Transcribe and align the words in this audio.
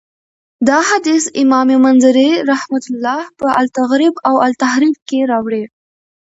دا 0.67 0.79
حديث 0.89 1.23
امام 1.43 1.67
منذري 1.85 2.29
رحمه 2.51 2.83
الله 2.91 3.21
په 3.39 3.47
الترغيب 3.61 4.15
والترهيب 4.39 4.95
کي 5.07 5.19
راوړی. 5.31 5.63